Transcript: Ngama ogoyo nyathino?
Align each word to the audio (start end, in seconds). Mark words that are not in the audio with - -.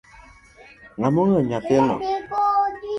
Ngama 0.97 1.17
ogoyo 1.21 1.41
nyathino? 1.49 1.95